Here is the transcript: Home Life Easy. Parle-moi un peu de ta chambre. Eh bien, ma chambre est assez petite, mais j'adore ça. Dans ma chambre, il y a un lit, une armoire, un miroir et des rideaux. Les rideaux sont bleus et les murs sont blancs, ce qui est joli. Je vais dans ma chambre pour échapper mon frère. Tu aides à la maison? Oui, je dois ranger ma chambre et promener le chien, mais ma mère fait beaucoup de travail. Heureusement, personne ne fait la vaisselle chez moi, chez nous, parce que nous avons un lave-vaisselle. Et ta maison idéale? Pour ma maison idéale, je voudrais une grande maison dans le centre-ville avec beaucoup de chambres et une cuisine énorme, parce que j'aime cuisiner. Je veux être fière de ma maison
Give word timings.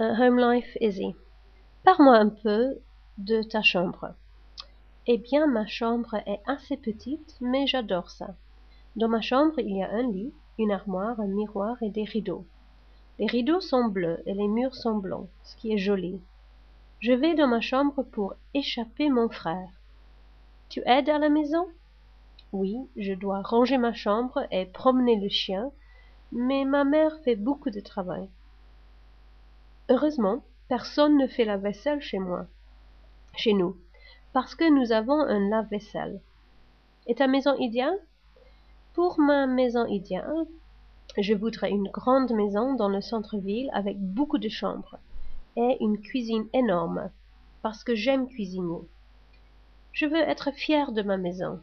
Home 0.00 0.38
Life 0.38 0.78
Easy. 0.80 1.16
Parle-moi 1.82 2.16
un 2.16 2.28
peu 2.28 2.78
de 3.18 3.42
ta 3.42 3.62
chambre. 3.62 4.14
Eh 5.08 5.18
bien, 5.18 5.48
ma 5.48 5.66
chambre 5.66 6.14
est 6.24 6.40
assez 6.46 6.76
petite, 6.76 7.36
mais 7.40 7.66
j'adore 7.66 8.08
ça. 8.08 8.36
Dans 8.94 9.08
ma 9.08 9.20
chambre, 9.20 9.58
il 9.58 9.76
y 9.76 9.82
a 9.82 9.90
un 9.90 10.08
lit, 10.08 10.32
une 10.56 10.70
armoire, 10.70 11.18
un 11.18 11.26
miroir 11.26 11.82
et 11.82 11.90
des 11.90 12.04
rideaux. 12.04 12.46
Les 13.18 13.26
rideaux 13.26 13.60
sont 13.60 13.86
bleus 13.86 14.22
et 14.24 14.34
les 14.34 14.46
murs 14.46 14.76
sont 14.76 14.98
blancs, 14.98 15.28
ce 15.42 15.56
qui 15.56 15.72
est 15.72 15.78
joli. 15.78 16.20
Je 17.00 17.12
vais 17.12 17.34
dans 17.34 17.48
ma 17.48 17.60
chambre 17.60 18.04
pour 18.04 18.34
échapper 18.54 19.10
mon 19.10 19.28
frère. 19.28 19.70
Tu 20.68 20.80
aides 20.86 21.08
à 21.08 21.18
la 21.18 21.28
maison? 21.28 21.66
Oui, 22.52 22.76
je 22.96 23.14
dois 23.14 23.42
ranger 23.42 23.78
ma 23.78 23.94
chambre 23.94 24.46
et 24.52 24.66
promener 24.66 25.18
le 25.18 25.28
chien, 25.28 25.72
mais 26.30 26.64
ma 26.64 26.84
mère 26.84 27.18
fait 27.24 27.34
beaucoup 27.34 27.70
de 27.70 27.80
travail. 27.80 28.28
Heureusement, 29.90 30.44
personne 30.68 31.16
ne 31.16 31.26
fait 31.26 31.46
la 31.46 31.56
vaisselle 31.56 32.02
chez 32.02 32.18
moi, 32.18 32.46
chez 33.34 33.54
nous, 33.54 33.76
parce 34.34 34.54
que 34.54 34.70
nous 34.70 34.92
avons 34.92 35.18
un 35.18 35.48
lave-vaisselle. 35.48 36.20
Et 37.06 37.14
ta 37.14 37.26
maison 37.26 37.56
idéale? 37.56 37.98
Pour 38.92 39.18
ma 39.18 39.46
maison 39.46 39.86
idéale, 39.86 40.46
je 41.16 41.32
voudrais 41.32 41.70
une 41.70 41.88
grande 41.88 42.32
maison 42.32 42.74
dans 42.74 42.90
le 42.90 43.00
centre-ville 43.00 43.70
avec 43.72 43.98
beaucoup 43.98 44.36
de 44.36 44.50
chambres 44.50 44.98
et 45.56 45.78
une 45.80 45.98
cuisine 46.00 46.48
énorme, 46.52 47.10
parce 47.62 47.82
que 47.82 47.94
j'aime 47.94 48.28
cuisiner. 48.28 48.82
Je 49.92 50.04
veux 50.04 50.20
être 50.20 50.50
fière 50.50 50.92
de 50.92 51.00
ma 51.00 51.16
maison 51.16 51.60